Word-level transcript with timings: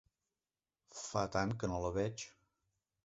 Fa 1.01 1.23
tant 1.37 1.53
que 1.61 1.69
no 1.73 1.83
la 1.85 1.93
veig... 1.99 2.25